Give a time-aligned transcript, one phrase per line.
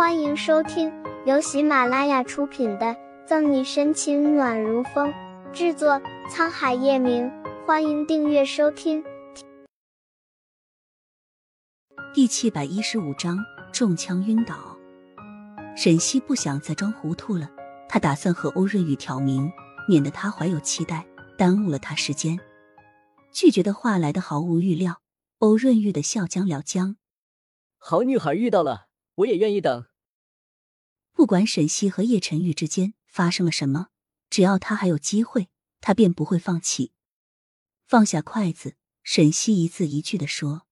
[0.00, 0.90] 欢迎收听
[1.26, 2.86] 由喜马拉雅出品的
[3.26, 5.12] 《赠你深情暖如风》，
[5.52, 7.30] 制作沧海夜明。
[7.66, 9.04] 欢迎订阅收听。
[12.14, 13.36] 第七百一十五章
[13.74, 14.74] 中枪晕倒。
[15.76, 17.50] 沈西不想再装糊涂了，
[17.86, 19.52] 他打算和欧润玉挑明，
[19.86, 21.04] 免得他怀有期待，
[21.36, 22.40] 耽误了他时间。
[23.30, 25.02] 拒绝的话来的毫无预料，
[25.40, 26.96] 欧润玉的笑僵了僵。
[27.76, 28.86] 好女孩遇到了。
[29.16, 29.84] 我也愿意等。
[31.20, 33.88] 不管沈西和叶晨玉之间发生了什么，
[34.30, 35.50] 只要他还有机会，
[35.82, 36.92] 他便不会放弃。
[37.86, 40.62] 放下筷子，沈西一字一句的说：“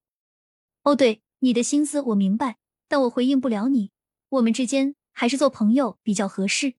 [0.85, 2.57] 哦，对，你的心思我明白，
[2.89, 3.91] 但我回应不了你。
[4.31, 6.77] 我们之间还是做朋友比较合适。”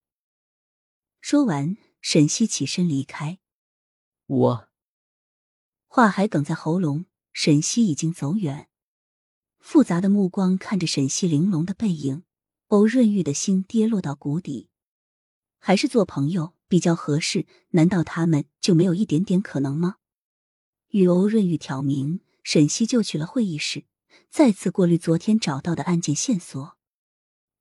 [1.22, 3.38] 说完，沈西起身离开。
[4.26, 4.70] 我
[5.86, 8.68] 话还哽在喉咙，沈西已经走远。
[9.60, 12.24] 复杂的目光看着沈西玲珑的背影，
[12.70, 14.70] 欧润玉的心跌落到谷底。
[15.60, 17.46] 还是做朋友比较合适？
[17.72, 19.98] 难道他们就没有一点点可能吗？
[20.90, 23.86] 与欧润玉挑明，沈西就去了会议室，
[24.30, 26.78] 再次过滤昨天找到的案件线索。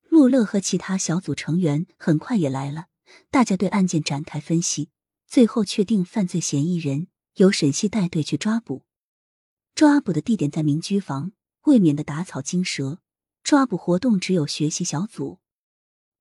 [0.09, 2.87] 陆乐和其他小组成员很快也来了，
[3.31, 4.91] 大家对案件展开分析，
[5.27, 8.85] 最后确定犯罪嫌疑人，由沈西带队去抓捕。
[9.75, 11.33] 抓捕的地点在民居房。
[11.65, 13.01] 未免的打草惊蛇，
[13.49, 15.39] 抓捕活动只有学习小组。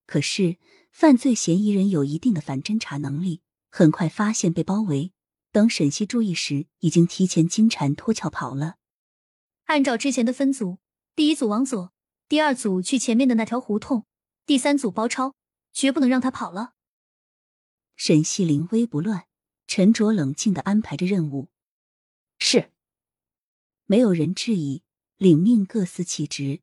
[0.05, 0.55] 可是
[0.91, 5.11] 犯罪嫌疑人有一定的反侦查能力，很快发现被包围。
[5.51, 8.77] 等沈西注意时，已经提前金蝉脱壳跑了。
[9.65, 10.77] 按照之前的分组，
[11.17, 11.91] 第一组往左，
[12.29, 14.05] 第二组去前面的那条胡同，
[14.45, 15.35] 第三组包抄，
[15.73, 16.75] 绝不能让他跑了。
[17.97, 19.27] 沈西临危不乱，
[19.67, 21.49] 沉着冷静的安排着任务。
[22.39, 22.71] 是，
[23.85, 24.83] 没有人质疑。
[25.17, 26.61] 领命，各司其职。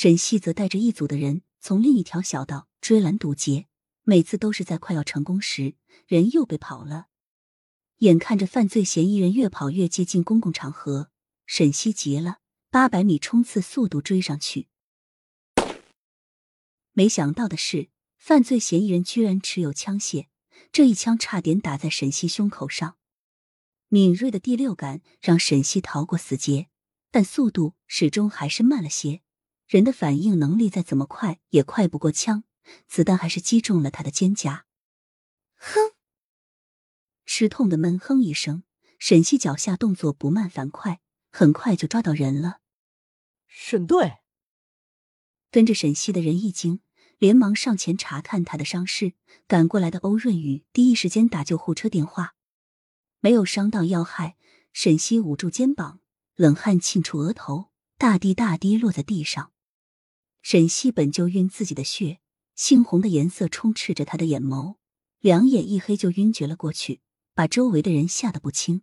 [0.00, 3.66] 沈西则带着一组的人从另一条小道追拦堵截，
[4.04, 5.74] 每次都是在快要成功时，
[6.06, 7.08] 人又被跑了。
[7.96, 11.10] 眼看着犯罪嫌疑人越跑越接近公共场合，
[11.46, 12.38] 沈西急了，
[12.70, 14.68] 八百米冲刺速度追上去。
[16.92, 20.28] 没想到的是，犯罪嫌疑人居然持有枪械，
[20.70, 22.96] 这一枪差点打在沈西胸口上。
[23.88, 26.68] 敏锐的第六感让沈西逃过死劫。
[27.10, 29.22] 但速度始终还是慢了些，
[29.68, 32.44] 人的反应能力再怎么快也快不过枪，
[32.86, 34.62] 子弹还是击中了他的肩胛。
[35.56, 35.92] 哼！
[37.26, 38.62] 吃痛的闷哼一声，
[38.98, 42.60] 沈西脚下动作不慢反快，很快就抓到人了。
[43.46, 44.20] 沈队
[45.50, 46.80] 跟着沈西的人一惊，
[47.18, 49.12] 连忙上前查看他的伤势。
[49.46, 52.36] 赶过来的欧润宇第一时间打救护车电话，
[53.20, 54.38] 没有伤到要害。
[54.72, 56.00] 沈西捂住肩膀。
[56.36, 59.52] 冷汗沁出额头，大滴大滴落在地上。
[60.50, 62.20] 沈西本就晕自己的血，
[62.56, 64.76] 猩红的颜色充斥着他的眼眸，
[65.20, 67.02] 两眼一黑就晕厥了过去，
[67.34, 68.80] 把周围的人吓得不轻。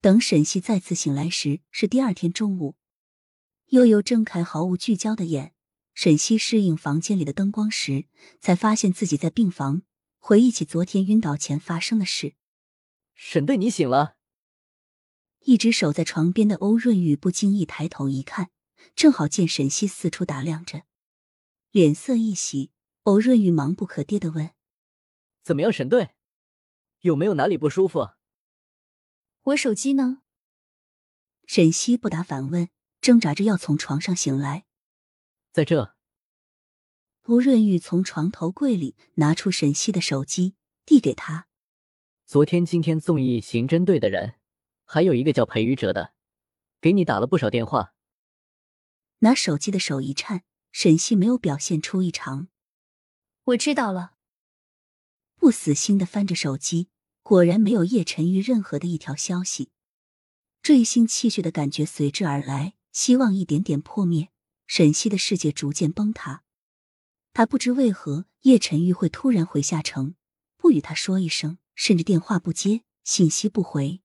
[0.00, 2.74] 等沈西再次醒来时，是第二天中午。
[3.68, 5.54] 悠悠睁开毫无聚焦的眼，
[5.94, 8.06] 沈西适应房间里的灯光时，
[8.40, 9.82] 才发现自己在病房，
[10.18, 12.34] 回忆起昨天晕倒前发生的事。
[13.14, 14.17] 沈队，你醒了。
[15.48, 18.50] 一直守在床边的欧润玉不经意抬头一看，
[18.94, 20.82] 正好见沈西四处打量着，
[21.70, 22.70] 脸色一喜。
[23.04, 24.50] 欧润玉忙不可迭的问
[25.42, 26.10] ：“怎么样，沈队？
[27.00, 28.10] 有没有哪里不舒服？”
[29.44, 30.20] 我手机呢？
[31.46, 32.68] 沈西不答反问，
[33.00, 34.66] 挣扎着要从床上醒来。
[35.50, 35.94] 在这。
[37.22, 41.48] 欧润玉从床头柜里拿出沈西的手机，递给他。
[42.26, 44.34] 昨天、今天综艺刑侦队的人，
[44.90, 46.14] 还有一个叫裴宇哲的，
[46.80, 47.92] 给你打了不少电话。
[49.18, 52.48] 拿手机的手一颤，沈西没有表现出异常。
[53.44, 54.14] 我知道了。
[55.36, 56.88] 不死心的翻着手机，
[57.22, 59.70] 果然没有叶晨玉任何的一条消息。
[60.62, 64.30] 坠心气血的感觉随之而来，希望一点点破灭，
[64.66, 66.44] 沈西的世界逐渐崩塌。
[67.34, 70.14] 他不知为何叶晨玉会突然回下城，
[70.56, 71.58] 不与他说一声。
[71.74, 74.00] 甚至电话不接，信息不回。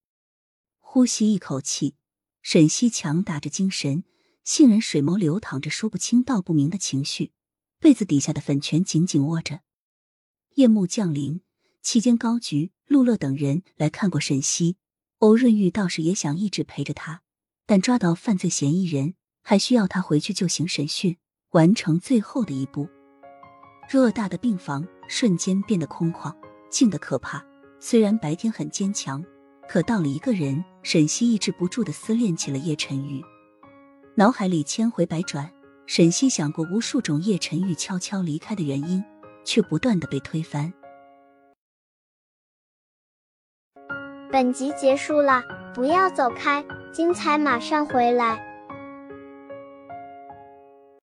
[0.93, 1.95] 呼吸一口气，
[2.43, 4.03] 沈西强打着精神，
[4.43, 7.31] 杏仁水眸流淌着说不清道不明的情绪，
[7.79, 9.61] 被子底下的粉拳紧紧握着。
[10.53, 11.41] 夜幕降临，
[11.81, 14.77] 期间高局、陆乐等人来看过沈西，
[15.17, 17.23] 欧润玉倒是也想一直陪着他，
[17.65, 21.17] 但抓到犯罪嫌疑人，还需要他回去就行审讯，
[21.53, 22.87] 完成最后的一步。
[23.89, 26.37] 偌大的病房瞬间变得空旷，
[26.69, 27.43] 静得可怕。
[27.79, 29.25] 虽然白天很坚强，
[29.67, 33.23] 可到了一个人，沈西抑制不住的思念起了叶晨玉。
[34.15, 35.51] 脑海里千回百转，
[35.87, 39.03] 沈西想过无数种叶晨玉悄悄离开的原因，
[39.43, 40.71] 却不断的被推翻。
[44.31, 45.41] 本集结束了，
[45.73, 48.52] 不要走开，精彩马上回来。